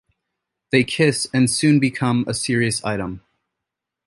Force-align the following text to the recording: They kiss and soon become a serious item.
They 0.71 0.83
kiss 0.83 1.27
and 1.31 1.47
soon 1.47 1.77
become 1.79 2.25
a 2.27 2.33
serious 2.33 2.83
item. 2.83 3.21